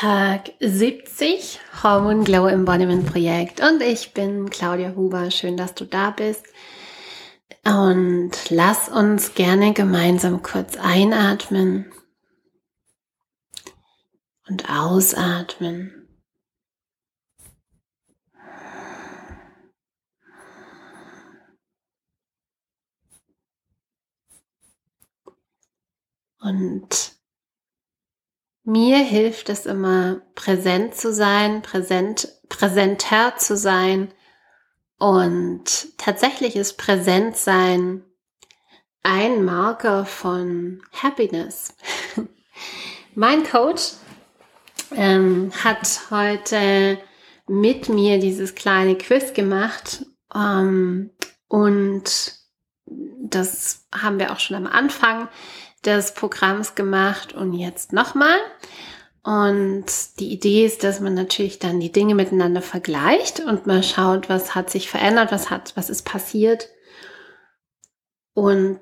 Tag 0.00 0.54
70 0.60 1.60
Hormone 1.82 2.24
Glow 2.24 2.46
Embodiment 2.46 3.04
Projekt 3.04 3.60
und 3.60 3.82
ich 3.82 4.14
bin 4.14 4.48
Claudia 4.48 4.94
Huber. 4.96 5.30
Schön, 5.30 5.58
dass 5.58 5.74
du 5.74 5.84
da 5.84 6.10
bist. 6.10 6.46
Und 7.66 8.30
lass 8.48 8.88
uns 8.88 9.34
gerne 9.34 9.74
gemeinsam 9.74 10.42
kurz 10.42 10.78
einatmen 10.78 11.92
und 14.48 14.70
ausatmen. 14.70 16.08
Und 26.40 27.19
mir 28.70 28.98
hilft 28.98 29.48
es 29.48 29.66
immer, 29.66 30.22
präsent 30.36 30.94
zu 30.94 31.12
sein, 31.12 31.60
präsent, 31.60 32.28
präsenter 32.48 33.36
zu 33.36 33.56
sein. 33.56 34.12
Und 34.98 35.98
tatsächlich 35.98 36.54
ist 36.54 36.78
Präsentsein 36.78 38.04
ein 39.02 39.44
Marker 39.44 40.04
von 40.04 40.82
Happiness. 40.92 41.74
mein 43.14 43.42
Coach 43.44 43.94
ähm, 44.94 45.50
hat 45.64 46.02
heute 46.10 46.98
mit 47.48 47.88
mir 47.88 48.20
dieses 48.20 48.54
kleine 48.54 48.96
Quiz 48.96 49.32
gemacht 49.32 50.04
ähm, 50.32 51.10
und 51.48 52.34
das 52.86 53.86
haben 53.92 54.18
wir 54.20 54.30
auch 54.30 54.38
schon 54.38 54.56
am 54.56 54.66
Anfang 54.66 55.28
des 55.84 56.14
Programms 56.14 56.74
gemacht 56.74 57.32
und 57.32 57.54
jetzt 57.54 57.92
nochmal. 57.92 58.38
Und 59.22 59.86
die 60.18 60.32
Idee 60.32 60.64
ist, 60.64 60.82
dass 60.82 61.00
man 61.00 61.14
natürlich 61.14 61.58
dann 61.58 61.78
die 61.78 61.92
Dinge 61.92 62.14
miteinander 62.14 62.62
vergleicht 62.62 63.40
und 63.40 63.66
mal 63.66 63.82
schaut, 63.82 64.28
was 64.28 64.54
hat 64.54 64.70
sich 64.70 64.88
verändert, 64.88 65.30
was 65.30 65.50
hat, 65.50 65.72
was 65.76 65.90
ist 65.90 66.04
passiert. 66.04 66.68
Und 68.32 68.80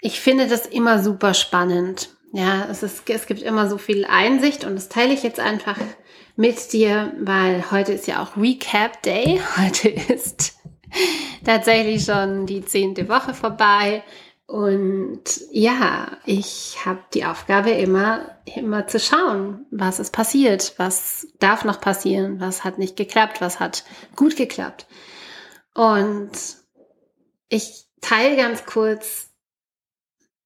ich 0.00 0.20
finde 0.20 0.46
das 0.48 0.66
immer 0.66 1.02
super 1.02 1.34
spannend. 1.34 2.10
Ja, 2.32 2.66
es, 2.70 2.82
ist, 2.82 3.08
es 3.08 3.26
gibt 3.26 3.40
immer 3.40 3.70
so 3.70 3.78
viel 3.78 4.04
Einsicht 4.04 4.64
und 4.64 4.74
das 4.74 4.90
teile 4.90 5.14
ich 5.14 5.22
jetzt 5.22 5.40
einfach 5.40 5.78
mit 6.36 6.72
dir, 6.74 7.14
weil 7.18 7.70
heute 7.70 7.92
ist 7.92 8.06
ja 8.06 8.22
auch 8.22 8.36
Recap 8.36 9.02
Day. 9.02 9.40
Heute 9.56 9.88
ist 9.88 10.54
tatsächlich 11.44 12.04
schon 12.04 12.46
die 12.46 12.64
zehnte 12.64 13.08
Woche 13.08 13.34
vorbei. 13.34 14.04
Und 14.48 15.24
ja, 15.50 16.16
ich 16.24 16.78
habe 16.86 17.04
die 17.12 17.26
Aufgabe 17.26 17.68
immer, 17.68 18.38
immer 18.56 18.86
zu 18.86 18.98
schauen, 18.98 19.66
was 19.70 20.00
ist 20.00 20.10
passiert, 20.10 20.72
was 20.78 21.28
darf 21.38 21.66
noch 21.66 21.82
passieren, 21.82 22.40
was 22.40 22.64
hat 22.64 22.78
nicht 22.78 22.96
geklappt, 22.96 23.42
was 23.42 23.60
hat 23.60 23.84
gut 24.16 24.36
geklappt. 24.36 24.86
Und 25.74 26.30
ich 27.50 27.88
teile 28.00 28.36
ganz 28.36 28.64
kurz 28.64 29.28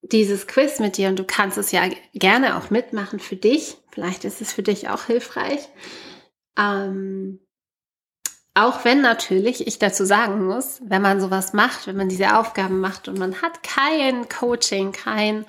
dieses 0.01 0.49
Quiz 0.49 0.81
mit 0.81 0.97
dir 0.97 1.09
und 1.09 1.21
du 1.21 1.25
kannst 1.25 1.57
es 1.57 1.71
ja 1.71 1.89
gerne 2.13 2.59
auch 2.59 2.71
mitmachen 2.71 3.21
für 3.21 3.37
dich. 3.37 3.77
Vielleicht 3.93 4.25
ist 4.25 4.41
es 4.41 4.53
für 4.53 4.65
dich 4.65 4.89
auch 4.89 5.05
hilfreich. 5.05 5.69
Ähm, 6.59 7.39
auch 8.55 8.85
wenn 8.85 9.01
natürlich 9.01 9.67
ich 9.67 9.79
dazu 9.79 10.05
sagen 10.05 10.45
muss, 10.45 10.81
wenn 10.85 11.03
man 11.03 11.21
sowas 11.21 11.53
macht, 11.53 11.87
wenn 11.87 11.97
man 11.97 12.09
diese 12.09 12.37
Aufgaben 12.39 12.81
macht 12.81 13.09
und 13.09 13.19
man 13.19 13.41
hat 13.41 13.63
kein 13.63 14.29
Coaching, 14.29 14.93
kein 14.93 15.47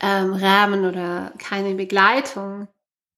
ähm, 0.00 0.34
Rahmen 0.34 0.84
oder 0.84 1.32
keine 1.38 1.74
Begleitung, 1.74 2.68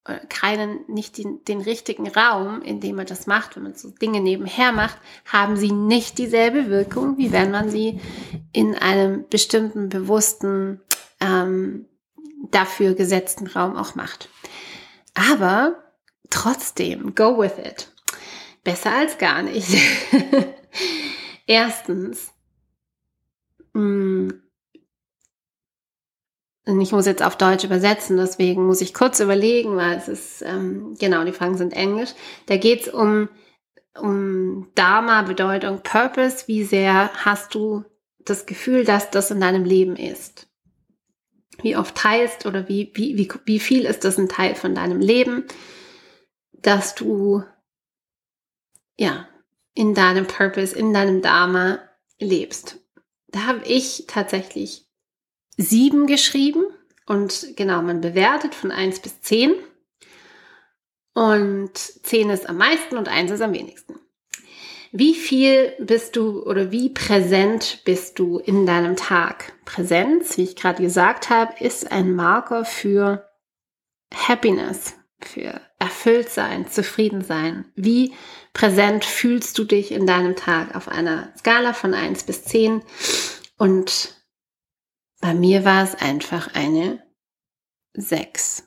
äh, 0.05 0.19
keinen, 0.29 0.85
nicht 0.87 1.19
den, 1.19 1.43
den 1.45 1.61
richtigen 1.61 2.09
Raum, 2.09 2.63
in 2.63 2.81
dem 2.81 2.97
man 2.97 3.07
das 3.07 3.27
macht, 3.27 3.57
wenn 3.57 3.65
man 3.65 3.75
so 3.75 3.91
Dinge 3.91 4.21
nebenher 4.21 4.71
macht, 4.71 4.99
haben 5.25 5.57
sie 5.57 5.73
nicht 5.73 6.19
dieselbe 6.19 6.69
Wirkung, 6.69 7.19
wie 7.19 7.33
wenn 7.33 7.51
man 7.51 7.69
sie 7.69 8.01
in 8.53 8.77
einem 8.77 9.29
bestimmten, 9.29 9.89
bewussten, 9.89 10.81
ähm, 11.21 11.87
dafür 12.53 12.95
gesetzten 12.95 13.49
Raum 13.49 13.77
auch 13.77 13.97
macht. 13.97 14.29
Aber 15.15 15.83
trotzdem, 16.31 17.15
go 17.17 17.39
with 17.39 17.59
it. 17.59 17.93
Besser 18.67 18.93
als 18.93 19.17
gar 19.17 19.45
nicht. 19.45 19.79
Erstens, 21.47 22.33
mm, 23.73 24.31
ich 26.81 26.91
muss 26.91 27.07
jetzt 27.07 27.23
auf 27.23 27.39
Deutsch 27.39 27.63
übersetzen, 27.63 28.17
deswegen 28.17 28.67
muss 28.67 28.81
ich 28.81 28.93
kurz 28.93 29.21
überlegen, 29.21 29.77
weil 29.77 29.97
es 29.97 30.09
ist, 30.09 30.43
ähm, 30.43 30.97
genau, 30.99 31.23
die 31.23 31.31
Fragen 31.31 31.57
sind 31.57 31.75
Englisch. 31.75 32.11
Da 32.47 32.57
geht 32.57 32.89
es 32.89 32.89
um, 32.89 33.29
um 34.01 34.67
Dharma, 34.75 35.23
Bedeutung, 35.23 35.85
Purpose. 35.85 36.49
Wie 36.49 36.65
sehr 36.65 37.13
hast 37.25 37.55
du 37.55 37.85
das 38.25 38.47
Gefühl, 38.47 38.85
dass 38.85 39.13
das 39.13 39.31
in 39.31 39.41
deinem 39.41 39.65
Leben 39.65 39.95
ist? 39.95 40.49
Wie 41.63 41.77
oft 41.77 41.95
teilst 41.95 42.47
oder 42.47 42.69
wie, 42.69 42.91
wie, 42.95 43.17
wie, 43.17 43.31
wie 43.45 43.61
viel 43.61 43.85
ist 43.85 44.03
das 44.03 44.19
ein 44.19 44.29
Teil 44.29 44.57
von 44.57 44.75
deinem 44.75 44.99
Leben, 44.99 45.45
dass 46.53 46.97
du 46.97 47.45
ja, 48.97 49.29
in 49.75 49.95
deinem 49.95 50.27
Purpose, 50.27 50.77
in 50.77 50.93
deinem 50.93 51.23
Dharma 51.23 51.79
lebst. 52.19 52.79
Da 53.29 53.47
habe 53.47 53.65
ich 53.65 54.05
tatsächlich 54.07 54.87
sieben 55.57 56.07
geschrieben 56.07 56.65
und 57.07 57.55
genau, 57.57 57.83
man 57.83 58.01
bewertet 58.01 58.55
von 58.55 58.71
eins 58.71 59.01
bis 59.01 59.21
zehn 59.21 59.55
und 61.15 61.77
zehn 61.77 62.31
ist 62.31 62.49
am 62.49 62.59
meisten 62.59 62.97
und 62.97 63.09
eins 63.09 63.31
ist 63.31 63.41
am 63.41 63.53
wenigsten. 63.53 63.99
Wie 64.93 65.15
viel 65.15 65.75
bist 65.79 66.17
du 66.17 66.43
oder 66.45 66.73
wie 66.73 66.89
präsent 66.89 67.83
bist 67.85 68.19
du 68.19 68.39
in 68.39 68.67
deinem 68.67 68.97
Tag? 68.97 69.53
Präsenz, 69.65 70.39
wie 70.39 70.45
ich 70.45 70.57
gerade 70.57 70.83
gesagt 70.83 71.29
habe, 71.29 71.53
ist 71.63 71.93
ein 71.93 72.15
Marker 72.15 72.65
für 72.65 73.29
Happiness, 74.15 74.96
für 75.27 75.61
erfüllt 75.79 76.31
sein, 76.31 76.71
zufrieden 76.71 77.23
sein. 77.23 77.67
Wie 77.75 78.13
präsent 78.53 79.05
fühlst 79.05 79.59
du 79.59 79.65
dich 79.65 79.93
in 79.93 80.07
deinem 80.07 80.37
Tag 80.37 80.75
auf 80.75 80.89
einer 80.89 81.33
Skala 81.39 81.73
von 81.73 81.95
1 81.95 82.25
bis 82.25 82.45
10? 82.45 82.83
Und 83.59 84.15
bei 85.21 85.35
mir 85.35 85.65
war 85.65 85.85
es 85.85 85.95
einfach 85.95 86.55
eine 86.55 87.03
6. 87.95 88.65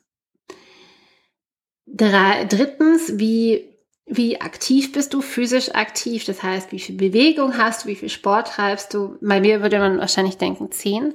Drei, 1.86 2.46
drittens, 2.46 3.20
wie, 3.20 3.70
wie 4.06 4.42
aktiv 4.42 4.92
bist 4.92 5.14
du, 5.14 5.22
physisch 5.22 5.74
aktiv? 5.74 6.26
Das 6.26 6.44
heißt, 6.44 6.72
wie 6.72 6.80
viel 6.80 6.96
Bewegung 6.96 7.58
hast 7.58 7.84
du, 7.84 7.90
wie 7.90 7.96
viel 7.96 8.10
Sport 8.10 8.50
treibst 8.50 8.94
du? 8.94 9.18
Bei 9.22 9.40
mir 9.40 9.62
würde 9.62 9.80
man 9.80 10.00
wahrscheinlich 10.00 10.38
denken 10.38 10.72
10. 10.72 11.14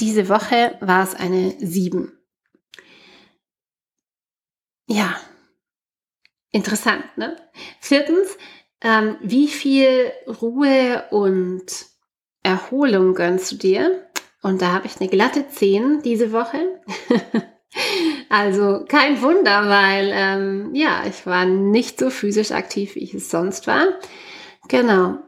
Diese 0.00 0.28
Woche 0.28 0.76
war 0.80 1.02
es 1.02 1.14
eine 1.14 1.54
7. 1.58 2.12
Ja, 4.94 5.16
interessant, 6.52 7.04
ne? 7.16 7.34
Viertens, 7.80 8.38
ähm, 8.80 9.16
wie 9.20 9.48
viel 9.48 10.12
Ruhe 10.40 11.02
und 11.10 11.66
Erholung 12.44 13.14
gönnst 13.14 13.50
du 13.50 13.56
dir? 13.56 14.06
Und 14.40 14.62
da 14.62 14.70
habe 14.70 14.86
ich 14.86 15.00
eine 15.00 15.10
glatte 15.10 15.48
10 15.48 16.02
diese 16.02 16.30
Woche. 16.30 16.80
also 18.28 18.84
kein 18.86 19.20
Wunder, 19.20 19.68
weil 19.68 20.12
ähm, 20.14 20.74
ja, 20.76 21.02
ich 21.08 21.26
war 21.26 21.44
nicht 21.44 21.98
so 21.98 22.08
physisch 22.08 22.52
aktiv, 22.52 22.94
wie 22.94 23.02
ich 23.02 23.14
es 23.14 23.32
sonst 23.32 23.66
war. 23.66 23.86
Genau. 24.68 25.18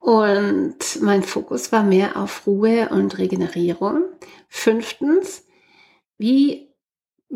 Und 0.00 1.00
mein 1.00 1.22
Fokus 1.22 1.72
war 1.72 1.82
mehr 1.82 2.18
auf 2.18 2.46
Ruhe 2.46 2.90
und 2.90 3.16
Regenerierung. 3.16 4.02
Fünftens, 4.50 5.46
wie 6.18 6.73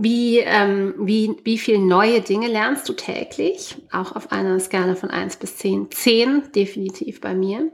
wie, 0.00 0.38
ähm, 0.38 0.94
wie, 0.98 1.36
wie 1.42 1.58
viel 1.58 1.78
neue 1.78 2.20
Dinge 2.20 2.46
lernst 2.46 2.88
du 2.88 2.92
täglich? 2.92 3.76
Auch 3.90 4.14
auf 4.14 4.30
einer 4.30 4.60
Skala 4.60 4.94
von 4.94 5.10
1 5.10 5.38
bis 5.38 5.56
10. 5.56 5.90
10 5.90 6.52
definitiv 6.52 7.20
bei 7.20 7.34
mir. 7.34 7.72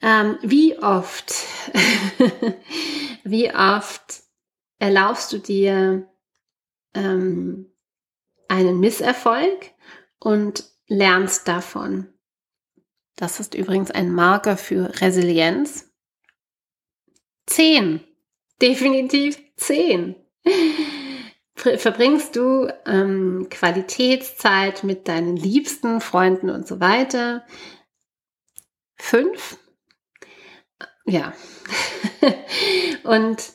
Ähm, 0.00 0.38
wie 0.42 0.78
oft, 0.78 1.34
wie 3.24 3.54
oft 3.54 4.22
erlaubst 4.78 5.30
du 5.34 5.38
dir 5.38 6.08
ähm, 6.94 7.70
einen 8.48 8.80
Misserfolg 8.80 9.72
und 10.18 10.64
lernst 10.86 11.46
davon? 11.46 12.08
Das 13.16 13.40
ist 13.40 13.54
übrigens 13.54 13.90
ein 13.90 14.10
Marker 14.10 14.56
für 14.56 15.02
Resilienz. 15.02 15.92
10. 17.46 18.00
Definitiv 18.62 19.38
10 19.56 20.16
verbringst 21.76 22.36
du 22.36 22.68
ähm, 22.86 23.48
Qualitätszeit 23.50 24.84
mit 24.84 25.08
deinen 25.08 25.36
liebsten 25.36 26.00
Freunden 26.00 26.50
und 26.50 26.66
so 26.66 26.80
weiter. 26.80 27.44
Fünf. 28.96 29.58
Ja. 31.06 31.32
und 33.04 33.54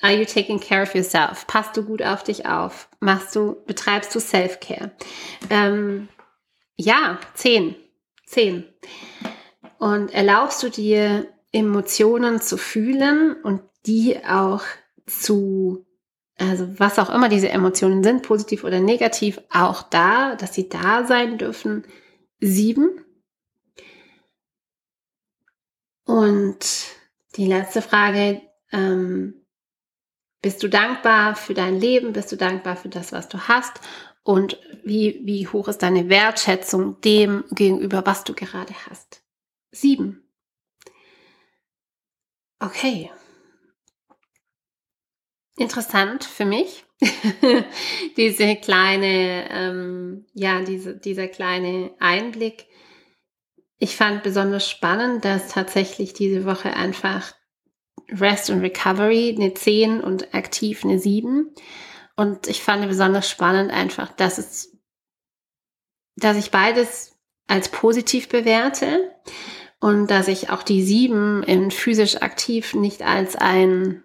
Are 0.00 0.14
you 0.14 0.24
taking 0.24 0.60
care 0.60 0.82
of 0.82 0.94
yourself? 0.94 1.46
Passt 1.48 1.76
du 1.76 1.82
gut 1.82 2.02
auf 2.02 2.22
dich 2.22 2.46
auf? 2.46 2.88
Machst 3.00 3.34
du, 3.34 3.56
betreibst 3.66 4.14
du 4.14 4.20
Self-Care? 4.20 4.92
Ähm, 5.50 6.08
ja, 6.76 7.18
zehn. 7.34 7.74
Zehn. 8.24 8.64
Und 9.78 10.14
erlaubst 10.14 10.62
du 10.62 10.68
dir 10.68 11.26
Emotionen 11.50 12.40
zu 12.40 12.58
fühlen 12.58 13.42
und 13.42 13.62
die 13.86 14.24
auch 14.24 14.62
zu, 15.06 15.84
also 16.38 16.78
was 16.78 16.98
auch 16.98 17.10
immer 17.10 17.28
diese 17.28 17.48
Emotionen 17.48 18.02
sind, 18.04 18.22
positiv 18.22 18.64
oder 18.64 18.80
negativ, 18.80 19.40
auch 19.50 19.82
da, 19.82 20.36
dass 20.36 20.54
sie 20.54 20.68
da 20.68 21.04
sein 21.04 21.36
dürfen. 21.36 21.84
Sieben. 22.40 23.04
Und 26.04 26.64
die 27.36 27.46
letzte 27.46 27.82
Frage, 27.82 28.40
ähm, 28.72 29.44
bist 30.40 30.62
du 30.62 30.68
dankbar 30.68 31.34
für 31.34 31.54
dein 31.54 31.78
Leben? 31.80 32.12
Bist 32.12 32.30
du 32.30 32.36
dankbar 32.36 32.76
für 32.76 32.88
das, 32.88 33.12
was 33.12 33.28
du 33.28 33.48
hast? 33.48 33.80
Und 34.22 34.60
wie, 34.84 35.20
wie 35.24 35.48
hoch 35.48 35.68
ist 35.68 35.82
deine 35.82 36.08
Wertschätzung 36.08 37.00
dem 37.00 37.44
gegenüber, 37.50 38.06
was 38.06 38.24
du 38.24 38.34
gerade 38.34 38.74
hast? 38.88 39.22
Sieben. 39.72 40.22
Okay. 42.60 43.10
Interessant 45.58 46.24
für 46.24 46.44
mich. 46.44 46.84
diese 48.16 48.56
kleine, 48.56 49.48
ähm, 49.50 50.26
ja, 50.34 50.62
diese, 50.62 50.96
dieser 50.96 51.28
kleine 51.28 51.90
Einblick. 51.98 52.66
Ich 53.78 53.96
fand 53.96 54.22
besonders 54.22 54.68
spannend, 54.68 55.24
dass 55.24 55.48
tatsächlich 55.48 56.12
diese 56.12 56.44
Woche 56.44 56.74
einfach 56.74 57.34
Rest 58.10 58.50
und 58.50 58.60
Recovery 58.60 59.34
eine 59.36 59.54
10 59.54 60.00
und 60.00 60.34
aktiv 60.34 60.84
eine 60.84 60.98
7. 60.98 61.54
Und 62.16 62.48
ich 62.48 62.62
fand 62.62 62.86
besonders 62.88 63.28
spannend 63.28 63.70
einfach, 63.70 64.12
dass 64.12 64.38
es, 64.38 64.76
dass 66.16 66.36
ich 66.36 66.50
beides 66.50 67.16
als 67.46 67.68
positiv 67.68 68.28
bewerte 68.28 69.12
und 69.80 70.08
dass 70.08 70.28
ich 70.28 70.50
auch 70.50 70.62
die 70.62 70.82
7 70.82 71.42
in 71.44 71.70
physisch 71.70 72.20
aktiv 72.22 72.74
nicht 72.74 73.02
als 73.02 73.36
ein, 73.36 74.02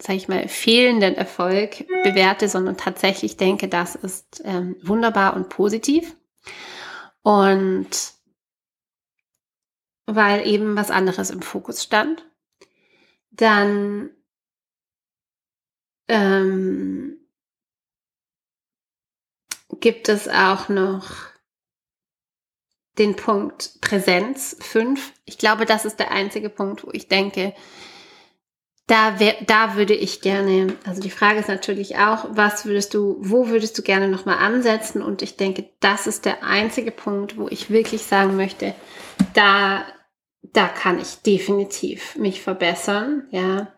sag 0.00 0.16
ich 0.16 0.28
mal, 0.28 0.48
fehlenden 0.48 1.14
Erfolg 1.14 1.86
bewerte, 2.02 2.48
sondern 2.48 2.76
tatsächlich 2.76 3.36
denke, 3.36 3.68
das 3.68 3.94
ist 3.94 4.42
ähm, 4.44 4.76
wunderbar 4.82 5.34
und 5.34 5.48
positiv. 5.48 6.16
Und 7.22 7.88
weil 10.06 10.46
eben 10.46 10.76
was 10.76 10.90
anderes 10.90 11.30
im 11.30 11.42
Fokus 11.42 11.82
stand 11.82 12.24
dann 13.36 14.10
ähm, 16.08 17.18
gibt 19.80 20.08
es 20.08 20.28
auch 20.28 20.68
noch 20.68 21.10
den 22.98 23.16
Punkt 23.16 23.80
Präsenz 23.80 24.56
5. 24.60 25.12
Ich 25.24 25.38
glaube, 25.38 25.66
das 25.66 25.84
ist 25.84 25.98
der 25.98 26.12
einzige 26.12 26.48
Punkt, 26.48 26.84
wo 26.86 26.90
ich 26.92 27.08
denke, 27.08 27.54
da, 28.86 29.18
wär, 29.18 29.34
da 29.46 29.76
würde 29.76 29.94
ich 29.94 30.20
gerne, 30.20 30.74
also 30.84 31.00
die 31.00 31.10
Frage 31.10 31.38
ist 31.38 31.48
natürlich 31.48 31.96
auch, 31.96 32.26
was 32.30 32.66
würdest 32.66 32.94
du, 32.94 33.16
wo 33.20 33.48
würdest 33.48 33.78
du 33.78 33.82
gerne 33.82 34.08
nochmal 34.08 34.38
ansetzen? 34.38 35.02
Und 35.02 35.22
ich 35.22 35.36
denke, 35.36 35.70
das 35.80 36.06
ist 36.06 36.24
der 36.24 36.44
einzige 36.44 36.90
Punkt, 36.90 37.38
wo 37.38 37.48
ich 37.48 37.70
wirklich 37.70 38.02
sagen 38.02 38.36
möchte, 38.36 38.74
da 39.32 39.84
da 40.54 40.68
kann 40.68 41.00
ich 41.00 41.22
definitiv 41.22 42.16
mich 42.16 42.40
verbessern, 42.40 43.26
ja. 43.30 43.72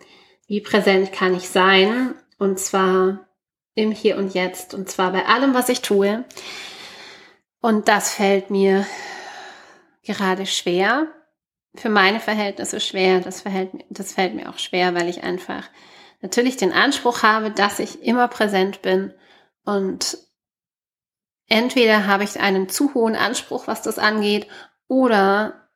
Wie 0.46 0.60
präsent 0.60 1.12
kann 1.12 1.34
ich 1.34 1.48
sein? 1.48 2.14
Und 2.38 2.60
zwar 2.60 3.26
im 3.74 3.90
Hier 3.90 4.16
und 4.16 4.34
Jetzt 4.34 4.74
und 4.74 4.88
zwar 4.88 5.10
bei 5.10 5.26
allem, 5.26 5.54
was 5.54 5.68
ich 5.68 5.80
tue. 5.80 6.24
Und 7.60 7.88
das 7.88 8.14
fällt 8.14 8.50
mir 8.50 8.86
gerade 10.04 10.46
schwer. 10.46 11.08
Für 11.76 11.88
meine 11.88 12.20
Verhältnisse 12.20 12.80
schwer. 12.80 13.20
Das, 13.20 13.42
verhält, 13.42 13.70
das 13.90 14.12
fällt 14.12 14.34
mir 14.34 14.48
auch 14.48 14.58
schwer, 14.58 14.94
weil 14.94 15.08
ich 15.08 15.22
einfach 15.22 15.68
natürlich 16.22 16.56
den 16.56 16.72
Anspruch 16.72 17.22
habe, 17.22 17.50
dass 17.50 17.78
ich 17.78 18.02
immer 18.02 18.28
präsent 18.28 18.82
bin. 18.82 19.12
Und 19.64 20.18
entweder 21.48 22.06
habe 22.06 22.24
ich 22.24 22.40
einen 22.40 22.68
zu 22.68 22.94
hohen 22.94 23.16
Anspruch, 23.16 23.66
was 23.66 23.82
das 23.82 23.98
angeht, 23.98 24.46
oder 24.88 25.68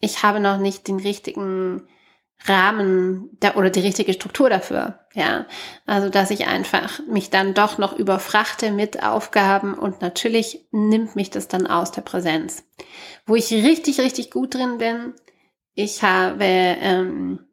ich 0.00 0.22
habe 0.22 0.40
noch 0.40 0.58
nicht 0.58 0.88
den 0.88 1.00
richtigen 1.00 1.88
Rahmen 2.44 3.30
da, 3.40 3.54
oder 3.54 3.70
die 3.70 3.80
richtige 3.80 4.12
Struktur 4.12 4.50
dafür. 4.50 5.00
Ja, 5.14 5.46
also 5.86 6.08
dass 6.10 6.30
ich 6.30 6.46
einfach 6.46 7.00
mich 7.08 7.30
dann 7.30 7.54
doch 7.54 7.78
noch 7.78 7.98
überfrachte 7.98 8.70
mit 8.70 9.02
Aufgaben 9.02 9.74
und 9.74 10.02
natürlich 10.02 10.66
nimmt 10.70 11.16
mich 11.16 11.30
das 11.30 11.48
dann 11.48 11.66
aus 11.66 11.92
der 11.92 12.02
Präsenz. 12.02 12.64
Wo 13.26 13.34
ich 13.34 13.50
richtig, 13.50 14.00
richtig 14.00 14.30
gut 14.30 14.54
drin 14.54 14.78
bin, 14.78 15.14
ich 15.74 16.02
habe, 16.02 16.44
ähm, 16.44 17.46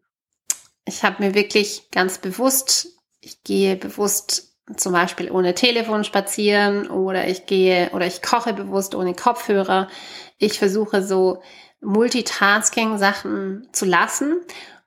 ich 0.85 1.03
habe 1.03 1.23
mir 1.23 1.33
wirklich 1.33 1.89
ganz 1.91 2.17
bewusst, 2.17 2.87
ich 3.21 3.43
gehe 3.43 3.75
bewusst 3.75 4.53
zum 4.77 4.93
Beispiel 4.93 5.31
ohne 5.31 5.55
Telefon 5.55 6.03
spazieren 6.03 6.89
oder 6.89 7.27
ich 7.27 7.45
gehe 7.45 7.89
oder 7.91 8.05
ich 8.05 8.21
koche 8.21 8.53
bewusst 8.53 8.95
ohne 8.95 9.13
Kopfhörer. 9.13 9.89
Ich 10.37 10.57
versuche 10.57 11.03
so 11.03 11.41
Multitasking-Sachen 11.83 13.69
zu 13.71 13.85
lassen. 13.85 14.37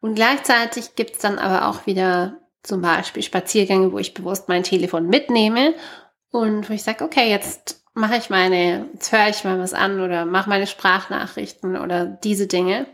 Und 0.00 0.14
gleichzeitig 0.14 0.94
gibt 0.94 1.12
es 1.12 1.18
dann 1.18 1.38
aber 1.38 1.68
auch 1.68 1.86
wieder 1.86 2.38
zum 2.62 2.82
Beispiel 2.82 3.22
Spaziergänge, 3.22 3.92
wo 3.92 3.98
ich 3.98 4.14
bewusst 4.14 4.48
mein 4.48 4.62
Telefon 4.62 5.08
mitnehme 5.08 5.74
und 6.30 6.68
wo 6.68 6.74
ich 6.74 6.82
sage, 6.82 7.04
okay, 7.04 7.30
jetzt 7.30 7.84
mache 7.94 8.16
ich 8.16 8.28
meine, 8.28 8.88
jetzt 8.92 9.12
höre 9.12 9.28
ich 9.28 9.44
mal 9.44 9.58
was 9.58 9.72
an 9.72 10.00
oder 10.00 10.26
mache 10.26 10.50
meine 10.50 10.66
Sprachnachrichten 10.66 11.76
oder 11.76 12.04
diese 12.04 12.46
Dinge, 12.46 12.86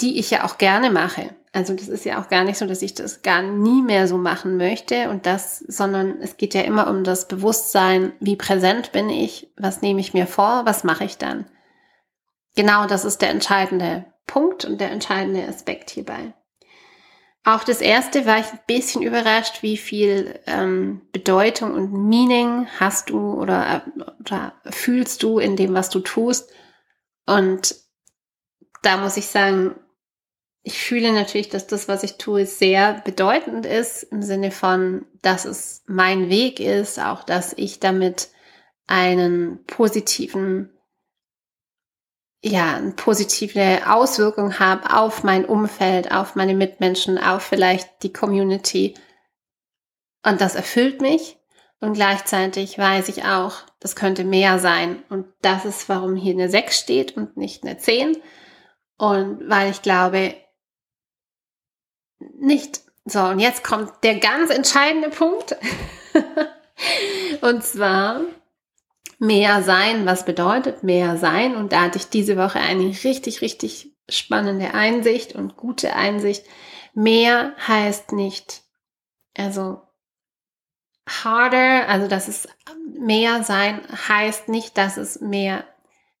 die 0.00 0.18
ich 0.18 0.30
ja 0.30 0.44
auch 0.44 0.58
gerne 0.58 0.90
mache. 0.90 1.30
Also 1.52 1.72
das 1.74 1.86
ist 1.86 2.04
ja 2.04 2.20
auch 2.20 2.28
gar 2.28 2.42
nicht 2.42 2.58
so, 2.58 2.66
dass 2.66 2.82
ich 2.82 2.94
das 2.94 3.22
gar 3.22 3.40
nie 3.40 3.80
mehr 3.80 4.08
so 4.08 4.18
machen 4.18 4.56
möchte 4.56 5.08
und 5.08 5.24
das, 5.24 5.60
sondern 5.60 6.20
es 6.20 6.36
geht 6.36 6.52
ja 6.52 6.62
immer 6.62 6.88
um 6.88 7.04
das 7.04 7.28
Bewusstsein, 7.28 8.12
wie 8.18 8.34
präsent 8.34 8.90
bin 8.90 9.08
ich, 9.08 9.52
was 9.56 9.80
nehme 9.80 10.00
ich 10.00 10.14
mir 10.14 10.26
vor, 10.26 10.62
was 10.64 10.82
mache 10.82 11.04
ich 11.04 11.16
dann. 11.16 11.44
Genau, 12.54 12.86
das 12.86 13.04
ist 13.04 13.22
der 13.22 13.30
entscheidende 13.30 14.06
Punkt 14.26 14.64
und 14.64 14.80
der 14.80 14.90
entscheidende 14.90 15.46
Aspekt 15.46 15.90
hierbei. 15.90 16.34
Auch 17.46 17.62
das 17.62 17.82
erste 17.82 18.24
war 18.24 18.38
ich 18.38 18.46
ein 18.46 18.60
bisschen 18.66 19.02
überrascht, 19.02 19.62
wie 19.62 19.76
viel 19.76 20.40
ähm, 20.46 21.02
Bedeutung 21.12 21.74
und 21.74 21.92
Meaning 21.92 22.66
hast 22.78 23.10
du 23.10 23.34
oder, 23.34 23.84
oder 24.20 24.54
fühlst 24.70 25.22
du 25.22 25.38
in 25.38 25.54
dem, 25.54 25.74
was 25.74 25.90
du 25.90 26.00
tust. 26.00 26.50
Und 27.26 27.74
da 28.80 28.96
muss 28.96 29.18
ich 29.18 29.26
sagen, 29.26 29.74
ich 30.62 30.78
fühle 30.78 31.12
natürlich, 31.12 31.50
dass 31.50 31.66
das, 31.66 31.86
was 31.86 32.02
ich 32.02 32.16
tue, 32.16 32.46
sehr 32.46 33.02
bedeutend 33.04 33.66
ist, 33.66 34.04
im 34.04 34.22
Sinne 34.22 34.50
von, 34.50 35.04
dass 35.20 35.44
es 35.44 35.82
mein 35.86 36.30
Weg 36.30 36.58
ist, 36.58 36.98
auch 36.98 37.24
dass 37.24 37.52
ich 37.58 37.78
damit 37.78 38.30
einen 38.86 39.62
positiven 39.66 40.73
ja, 42.44 42.76
eine 42.76 42.92
positive 42.92 43.80
Auswirkung 43.86 44.58
habe 44.58 44.94
auf 44.94 45.24
mein 45.24 45.46
Umfeld, 45.46 46.12
auf 46.12 46.34
meine 46.34 46.54
Mitmenschen, 46.54 47.16
auf 47.16 47.42
vielleicht 47.42 48.02
die 48.02 48.12
Community. 48.12 48.94
Und 50.22 50.42
das 50.42 50.54
erfüllt 50.54 51.00
mich. 51.00 51.38
Und 51.80 51.94
gleichzeitig 51.94 52.76
weiß 52.76 53.08
ich 53.08 53.24
auch, 53.24 53.62
das 53.80 53.96
könnte 53.96 54.24
mehr 54.24 54.58
sein. 54.58 55.02
Und 55.08 55.26
das 55.40 55.64
ist, 55.64 55.88
warum 55.88 56.16
hier 56.16 56.34
eine 56.34 56.50
6 56.50 56.78
steht 56.78 57.16
und 57.16 57.38
nicht 57.38 57.64
eine 57.64 57.78
10. 57.78 58.18
Und 58.98 59.48
weil 59.48 59.70
ich 59.70 59.80
glaube, 59.80 60.34
nicht. 62.18 62.82
So, 63.06 63.20
und 63.20 63.38
jetzt 63.38 63.64
kommt 63.64 63.90
der 64.02 64.18
ganz 64.18 64.50
entscheidende 64.50 65.08
Punkt. 65.08 65.56
und 67.40 67.64
zwar, 67.64 68.20
mehr 69.18 69.62
sein, 69.62 70.06
was 70.06 70.24
bedeutet 70.24 70.82
mehr 70.82 71.16
sein? 71.16 71.56
Und 71.56 71.72
da 71.72 71.82
hatte 71.82 71.98
ich 71.98 72.08
diese 72.08 72.36
Woche 72.36 72.60
eine 72.60 72.88
richtig, 72.88 73.40
richtig 73.40 73.92
spannende 74.08 74.74
Einsicht 74.74 75.34
und 75.34 75.56
gute 75.56 75.94
Einsicht. 75.94 76.44
Mehr 76.94 77.54
heißt 77.66 78.12
nicht, 78.12 78.62
also 79.36 79.82
harder, 81.06 81.88
also 81.88 82.08
dass 82.08 82.28
es 82.28 82.48
mehr 82.98 83.42
sein 83.42 83.80
heißt 84.08 84.48
nicht, 84.48 84.78
dass 84.78 84.96
es 84.96 85.20
mehr, 85.20 85.64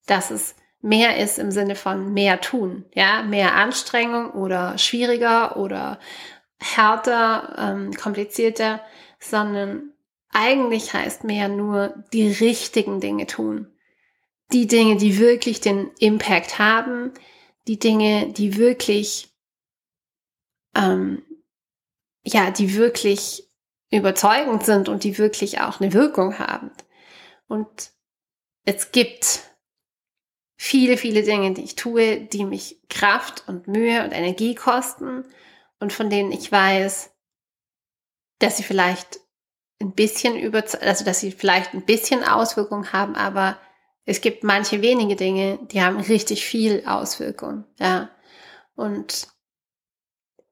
dass 0.06 0.30
es 0.30 0.56
mehr 0.80 1.16
ist 1.16 1.38
im 1.38 1.50
Sinne 1.50 1.76
von 1.76 2.12
mehr 2.12 2.40
tun, 2.40 2.84
ja, 2.92 3.22
mehr 3.22 3.54
Anstrengung 3.54 4.32
oder 4.32 4.76
schwieriger 4.76 5.56
oder 5.56 5.98
härter, 6.60 7.56
ähm, 7.58 7.92
komplizierter, 7.94 8.80
sondern 9.18 9.93
eigentlich 10.34 10.92
heißt 10.92 11.24
mehr 11.24 11.48
nur 11.48 12.04
die 12.12 12.28
richtigen 12.28 13.00
Dinge 13.00 13.26
tun. 13.26 13.72
Die 14.52 14.66
Dinge, 14.66 14.96
die 14.96 15.18
wirklich 15.18 15.60
den 15.60 15.90
Impact 15.98 16.58
haben, 16.58 17.12
die 17.66 17.78
Dinge, 17.78 18.32
die 18.32 18.56
wirklich 18.56 19.34
ähm, 20.74 21.22
ja, 22.24 22.50
die 22.50 22.74
wirklich 22.74 23.48
überzeugend 23.90 24.64
sind 24.64 24.88
und 24.88 25.04
die 25.04 25.18
wirklich 25.18 25.60
auch 25.60 25.80
eine 25.80 25.92
Wirkung 25.92 26.38
haben. 26.38 26.72
Und 27.46 27.92
es 28.64 28.92
gibt 28.92 29.42
viele, 30.56 30.96
viele 30.96 31.22
Dinge, 31.22 31.52
die 31.52 31.62
ich 31.62 31.76
tue, 31.76 32.20
die 32.20 32.44
mich 32.44 32.80
Kraft 32.88 33.44
und 33.46 33.68
Mühe 33.68 34.02
und 34.02 34.12
Energie 34.12 34.54
kosten 34.54 35.24
und 35.78 35.92
von 35.92 36.08
denen 36.08 36.32
ich 36.32 36.50
weiß, 36.50 37.14
dass 38.38 38.56
sie 38.56 38.62
vielleicht 38.62 39.20
ein 39.80 39.92
bisschen 39.92 40.36
über, 40.36 40.62
also 40.80 41.04
dass 41.04 41.20
sie 41.20 41.32
vielleicht 41.32 41.74
ein 41.74 41.84
bisschen 41.84 42.24
Auswirkungen 42.24 42.92
haben, 42.92 43.14
aber 43.16 43.58
es 44.04 44.20
gibt 44.20 44.44
manche 44.44 44.82
wenige 44.82 45.16
Dinge, 45.16 45.58
die 45.70 45.82
haben 45.82 45.98
richtig 45.98 46.44
viel 46.44 46.84
Auswirkungen, 46.86 47.64
ja. 47.78 48.10
Und 48.76 49.28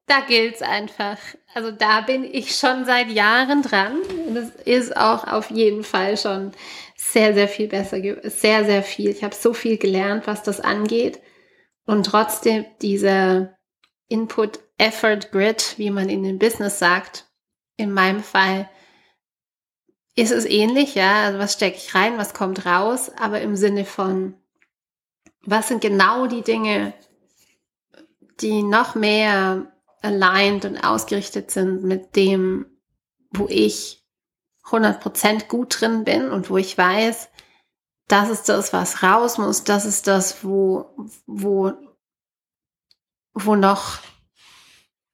da 0.07 0.21
gilt's 0.21 0.61
einfach. 0.61 1.17
Also 1.53 1.71
da 1.71 2.01
bin 2.01 2.23
ich 2.23 2.55
schon 2.55 2.85
seit 2.85 3.09
Jahren 3.09 3.61
dran. 3.61 3.99
Es 4.35 4.49
ist 4.65 4.97
auch 4.97 5.27
auf 5.27 5.49
jeden 5.49 5.83
Fall 5.83 6.17
schon 6.17 6.51
sehr, 6.95 7.33
sehr 7.33 7.47
viel 7.47 7.67
besser, 7.67 7.97
sehr, 8.23 8.65
sehr 8.65 8.83
viel. 8.83 9.09
Ich 9.09 9.23
habe 9.23 9.35
so 9.35 9.53
viel 9.53 9.77
gelernt, 9.77 10.27
was 10.27 10.43
das 10.43 10.59
angeht. 10.59 11.21
Und 11.85 12.05
trotzdem 12.05 12.65
dieser 12.81 13.57
Input-Effort-Grid, 14.07 15.75
wie 15.77 15.89
man 15.89 16.09
in 16.09 16.23
dem 16.23 16.39
Business 16.39 16.79
sagt, 16.79 17.25
in 17.77 17.91
meinem 17.91 18.23
Fall 18.23 18.69
ist 20.15 20.31
es 20.31 20.45
ähnlich, 20.45 20.95
ja. 20.95 21.25
Also 21.25 21.39
was 21.39 21.53
stecke 21.53 21.77
ich 21.77 21.95
rein, 21.95 22.17
was 22.17 22.33
kommt 22.33 22.65
raus, 22.65 23.11
aber 23.17 23.41
im 23.41 23.55
Sinne 23.55 23.85
von, 23.85 24.35
was 25.45 25.67
sind 25.67 25.81
genau 25.81 26.27
die 26.27 26.43
Dinge, 26.43 26.93
die 28.39 28.63
noch 28.63 28.95
mehr 28.95 29.71
aligned 30.01 30.65
und 30.65 30.83
ausgerichtet 30.83 31.51
sind 31.51 31.83
mit 31.83 32.15
dem, 32.15 32.65
wo 33.31 33.47
ich 33.49 34.03
100% 34.65 35.47
gut 35.47 35.79
drin 35.79 36.03
bin 36.03 36.29
und 36.29 36.49
wo 36.49 36.57
ich 36.57 36.77
weiß, 36.77 37.29
das 38.07 38.29
ist 38.29 38.49
das, 38.49 38.73
was 38.73 39.01
raus 39.01 39.37
muss, 39.37 39.63
das 39.63 39.85
ist 39.85 40.07
das, 40.07 40.43
wo, 40.43 40.95
wo, 41.25 41.73
wo 43.33 43.55
noch, 43.55 43.99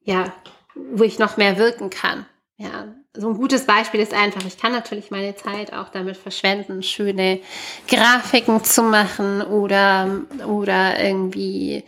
ja, 0.01 0.33
wo 0.75 1.03
ich 1.03 1.19
noch 1.19 1.37
mehr 1.37 1.57
wirken 1.57 1.89
kann. 1.89 2.25
Ja, 2.61 2.93
so 3.15 3.29
ein 3.29 3.37
gutes 3.37 3.65
Beispiel 3.65 4.01
ist 4.01 4.13
einfach, 4.13 4.45
ich 4.45 4.57
kann 4.57 4.73
natürlich 4.73 5.11
meine 5.11 5.33
Zeit 5.33 5.71
auch 5.71 5.87
damit 5.87 6.17
verschwenden, 6.17 6.83
schöne 6.83 7.39
Grafiken 7.87 8.65
zu 8.65 8.83
machen 8.83 9.41
oder, 9.41 10.23
oder 10.45 11.01
irgendwie, 11.01 11.85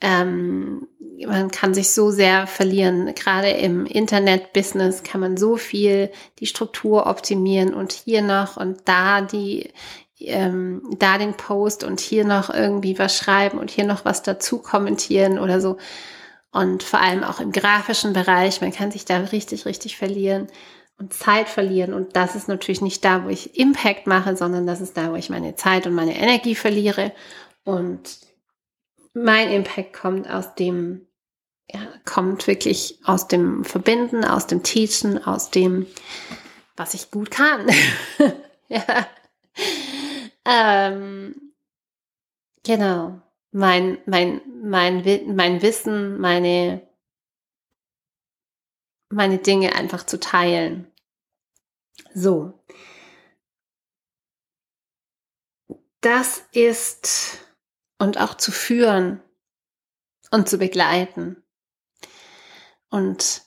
ähm, 0.00 0.88
man 1.24 1.52
kann 1.52 1.72
sich 1.72 1.90
so 1.90 2.10
sehr 2.10 2.48
verlieren. 2.48 3.14
Gerade 3.14 3.50
im 3.50 3.86
Internet-Business 3.86 5.04
kann 5.04 5.20
man 5.20 5.36
so 5.36 5.56
viel 5.56 6.10
die 6.40 6.46
Struktur 6.46 7.06
optimieren 7.06 7.72
und 7.72 7.92
hier 7.92 8.22
noch 8.22 8.56
und 8.56 8.80
da 8.86 9.20
die, 9.20 9.70
ähm, 10.18 10.82
da 10.98 11.18
den 11.18 11.34
Post 11.34 11.84
und 11.84 12.00
hier 12.00 12.24
noch 12.24 12.52
irgendwie 12.52 12.98
was 12.98 13.16
schreiben 13.16 13.60
und 13.60 13.70
hier 13.70 13.86
noch 13.86 14.04
was 14.04 14.24
dazu 14.24 14.58
kommentieren 14.58 15.38
oder 15.38 15.60
so 15.60 15.76
und 16.52 16.82
vor 16.82 17.00
allem 17.00 17.24
auch 17.24 17.40
im 17.40 17.52
grafischen 17.52 18.12
Bereich. 18.12 18.60
Man 18.60 18.72
kann 18.72 18.90
sich 18.90 19.04
da 19.04 19.18
richtig, 19.18 19.66
richtig 19.66 19.96
verlieren 19.96 20.48
und 20.98 21.12
Zeit 21.12 21.48
verlieren. 21.48 21.92
Und 21.92 22.16
das 22.16 22.34
ist 22.34 22.48
natürlich 22.48 22.80
nicht 22.80 23.04
da, 23.04 23.24
wo 23.24 23.28
ich 23.28 23.58
Impact 23.58 24.06
mache, 24.06 24.36
sondern 24.36 24.66
das 24.66 24.80
ist 24.80 24.96
da, 24.96 25.12
wo 25.12 25.16
ich 25.16 25.30
meine 25.30 25.54
Zeit 25.54 25.86
und 25.86 25.94
meine 25.94 26.16
Energie 26.16 26.54
verliere. 26.54 27.12
Und 27.64 28.18
mein 29.12 29.50
Impact 29.50 29.92
kommt 29.92 30.28
aus 30.28 30.54
dem, 30.54 31.06
ja, 31.70 31.80
kommt 32.04 32.46
wirklich 32.46 32.98
aus 33.04 33.28
dem 33.28 33.64
Verbinden, 33.64 34.24
aus 34.24 34.46
dem 34.46 34.62
Teachen, 34.62 35.22
aus 35.22 35.50
dem, 35.50 35.86
was 36.76 36.94
ich 36.94 37.10
gut 37.10 37.30
kann. 37.30 37.66
ja. 38.68 39.06
Ähm, 40.46 41.52
genau 42.64 43.20
mein, 43.50 43.98
mein, 44.06 44.40
mein, 44.62 45.04
mein 45.34 45.62
Wissen, 45.62 46.18
meine, 46.18 46.86
meine 49.10 49.38
Dinge 49.38 49.74
einfach 49.74 50.04
zu 50.04 50.20
teilen. 50.20 50.90
So. 52.14 52.64
Das 56.00 56.44
ist 56.52 57.44
und 57.98 58.20
auch 58.20 58.34
zu 58.34 58.52
führen 58.52 59.20
und 60.30 60.48
zu 60.48 60.58
begleiten. 60.58 61.42
Und 62.90 63.42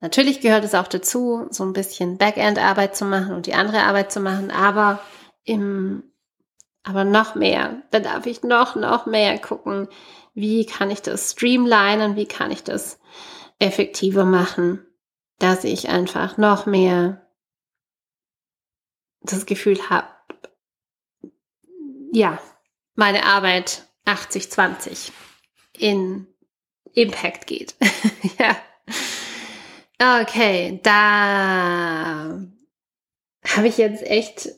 natürlich 0.00 0.40
gehört 0.40 0.64
es 0.64 0.74
auch 0.74 0.88
dazu, 0.88 1.46
so 1.50 1.64
ein 1.64 1.72
bisschen 1.72 2.18
Backend-Arbeit 2.18 2.96
zu 2.96 3.04
machen 3.04 3.34
und 3.34 3.46
die 3.46 3.54
andere 3.54 3.82
Arbeit 3.82 4.12
zu 4.12 4.20
machen, 4.20 4.50
aber 4.50 5.00
im 5.44 6.11
aber 6.84 7.04
noch 7.04 7.34
mehr. 7.34 7.82
Da 7.90 8.00
darf 8.00 8.26
ich 8.26 8.42
noch, 8.42 8.74
noch 8.74 9.06
mehr 9.06 9.38
gucken, 9.38 9.88
wie 10.34 10.66
kann 10.66 10.90
ich 10.90 11.02
das 11.02 11.32
streamlinen, 11.32 12.16
wie 12.16 12.26
kann 12.26 12.50
ich 12.50 12.64
das 12.64 12.98
effektiver 13.58 14.24
machen, 14.24 14.84
dass 15.38 15.64
ich 15.64 15.88
einfach 15.88 16.36
noch 16.38 16.66
mehr 16.66 17.26
das 19.20 19.46
Gefühl 19.46 19.88
habe, 19.88 20.08
ja, 22.12 22.38
meine 22.94 23.24
Arbeit 23.24 23.86
80-20 24.06 25.12
in 25.78 26.26
Impact 26.92 27.46
geht. 27.46 27.74
ja. 28.38 28.56
Okay, 30.20 30.80
da 30.82 32.42
habe 33.46 33.68
ich 33.68 33.78
jetzt 33.78 34.02
echt 34.02 34.50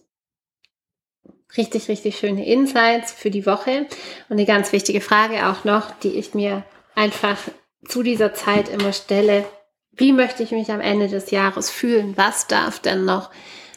richtig, 1.56 1.88
richtig 1.88 2.18
schöne 2.18 2.46
Insights 2.46 3.12
für 3.12 3.30
die 3.30 3.46
Woche. 3.46 3.86
Und 4.28 4.36
eine 4.36 4.46
ganz 4.46 4.72
wichtige 4.72 5.00
Frage 5.00 5.48
auch 5.48 5.64
noch, 5.64 5.90
die 5.98 6.16
ich 6.16 6.34
mir 6.34 6.64
einfach 6.94 7.38
zu 7.86 8.02
dieser 8.02 8.34
Zeit 8.34 8.68
immer 8.68 8.92
stelle. 8.92 9.44
Wie 9.92 10.12
möchte 10.12 10.42
ich 10.42 10.50
mich 10.50 10.70
am 10.70 10.80
Ende 10.80 11.08
des 11.08 11.30
Jahres 11.30 11.70
fühlen? 11.70 12.16
Was 12.16 12.46
darf 12.46 12.80
denn 12.80 13.04
noch 13.04 13.30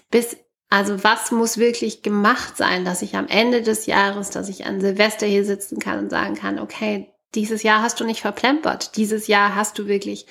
bis, 0.09 0.37
also 0.69 1.03
was 1.03 1.31
muss 1.31 1.57
wirklich 1.57 2.01
gemacht 2.01 2.57
sein, 2.57 2.85
dass 2.85 3.01
ich 3.01 3.15
am 3.15 3.27
Ende 3.27 3.61
des 3.61 3.85
Jahres, 3.85 4.29
dass 4.29 4.49
ich 4.49 4.65
an 4.65 4.81
Silvester 4.81 5.27
hier 5.27 5.45
sitzen 5.45 5.79
kann 5.79 5.99
und 5.99 6.09
sagen 6.09 6.35
kann, 6.35 6.59
okay, 6.59 7.13
dieses 7.35 7.63
Jahr 7.63 7.81
hast 7.81 7.99
du 7.99 8.05
nicht 8.05 8.21
verplempert. 8.21 8.95
Dieses 8.95 9.27
Jahr 9.27 9.55
hast 9.55 9.77
du 9.77 9.87
wirklich 9.87 10.25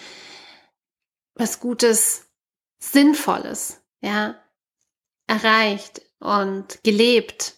was 1.35 1.61
Gutes, 1.61 2.27
Sinnvolles, 2.79 3.83
ja, 4.01 4.37
erreicht 5.27 6.03
und 6.19 6.83
gelebt? 6.83 7.55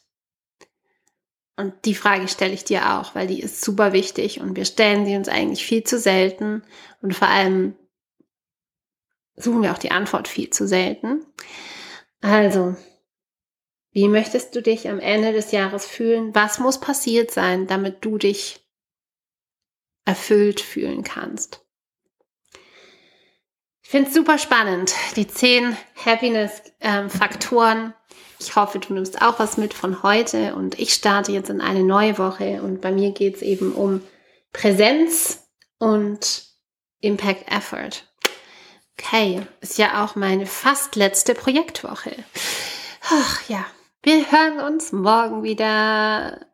Und 1.56 1.74
die 1.84 1.94
Frage 1.94 2.28
stelle 2.28 2.54
ich 2.54 2.64
dir 2.64 2.94
auch, 2.98 3.14
weil 3.14 3.26
die 3.26 3.40
ist 3.40 3.62
super 3.64 3.92
wichtig 3.92 4.40
und 4.40 4.54
wir 4.54 4.64
stellen 4.64 5.04
sie 5.04 5.16
uns 5.16 5.28
eigentlich 5.28 5.64
viel 5.64 5.82
zu 5.82 5.98
selten 5.98 6.62
und 7.02 7.14
vor 7.14 7.28
allem 7.28 7.74
suchen 9.34 9.62
wir 9.62 9.72
auch 9.72 9.78
die 9.78 9.90
Antwort 9.90 10.28
viel 10.28 10.50
zu 10.50 10.68
selten. 10.68 11.26
Also, 12.20 12.76
wie 13.90 14.08
möchtest 14.08 14.54
du 14.54 14.62
dich 14.62 14.88
am 14.88 15.00
Ende 15.00 15.32
des 15.32 15.50
Jahres 15.50 15.86
fühlen? 15.86 16.34
Was 16.34 16.58
muss 16.58 16.78
passiert 16.80 17.30
sein, 17.30 17.66
damit 17.66 18.04
du 18.04 18.18
dich 18.18 18.64
erfüllt 20.04 20.60
fühlen 20.60 21.02
kannst? 21.02 21.67
Ich 23.88 23.92
finde 23.92 24.10
es 24.10 24.14
super 24.14 24.36
spannend, 24.36 24.92
die 25.16 25.26
zehn 25.26 25.74
Happiness-Faktoren. 26.04 27.78
Ähm, 27.78 27.94
ich 28.38 28.54
hoffe, 28.54 28.80
du 28.80 28.92
nimmst 28.92 29.22
auch 29.22 29.38
was 29.38 29.56
mit 29.56 29.72
von 29.72 30.02
heute 30.02 30.54
und 30.56 30.78
ich 30.78 30.92
starte 30.92 31.32
jetzt 31.32 31.48
in 31.48 31.62
eine 31.62 31.82
neue 31.82 32.18
Woche 32.18 32.60
und 32.60 32.82
bei 32.82 32.92
mir 32.92 33.12
geht 33.12 33.36
es 33.36 33.40
eben 33.40 33.72
um 33.72 34.02
Präsenz 34.52 35.48
und 35.78 36.48
Impact 37.00 37.50
Effort. 37.50 38.04
Okay, 38.98 39.46
ist 39.62 39.78
ja 39.78 40.04
auch 40.04 40.16
meine 40.16 40.44
fast 40.44 40.94
letzte 40.94 41.34
Projektwoche. 41.34 42.14
Ach 43.08 43.48
ja, 43.48 43.64
wir 44.02 44.30
hören 44.30 44.60
uns 44.70 44.92
morgen 44.92 45.42
wieder. 45.42 46.46